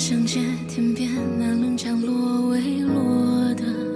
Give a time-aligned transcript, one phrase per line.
[0.00, 3.89] 想借天边那轮降落未落的。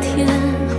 [0.00, 0.71] 天。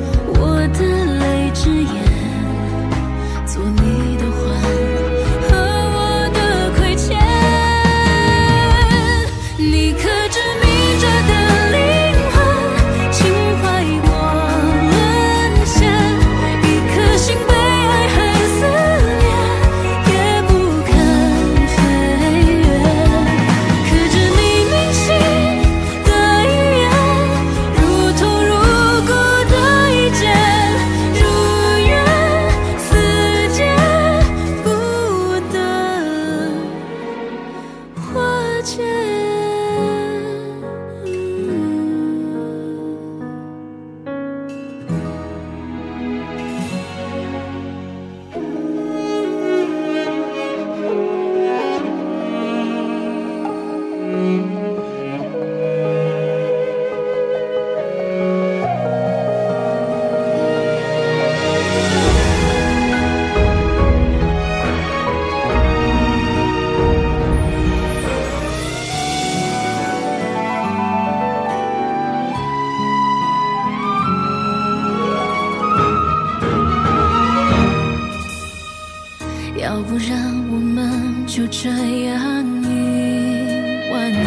[79.84, 80.18] 不让
[80.50, 84.24] 我们就这样一万年，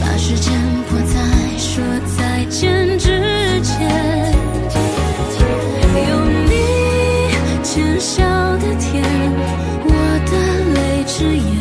[0.00, 0.52] 把时间
[0.88, 1.14] 活在
[1.56, 1.84] 说
[2.16, 3.08] 再见之
[3.62, 4.34] 前。
[6.08, 6.10] 有
[6.48, 6.52] 你
[7.62, 8.24] 浅笑
[8.58, 9.02] 的甜，
[9.84, 9.88] 我
[10.26, 10.32] 的
[10.74, 11.57] 泪之言。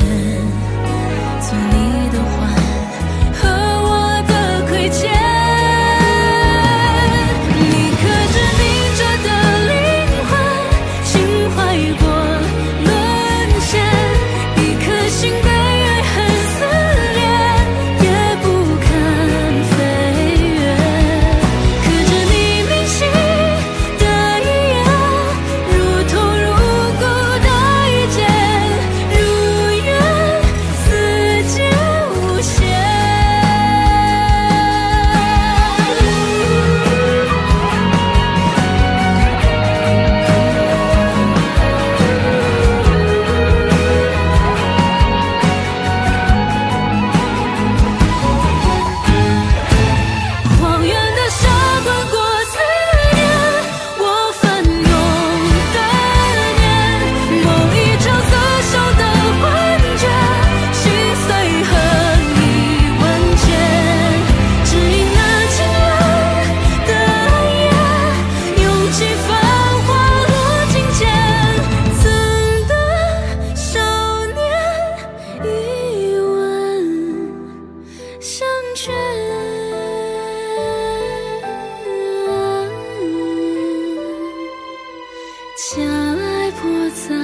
[85.57, 87.15] 下来，不再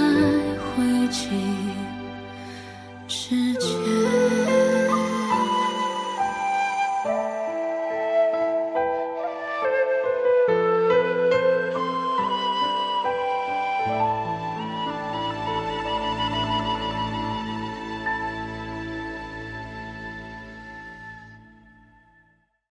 [0.58, 1.30] 回去。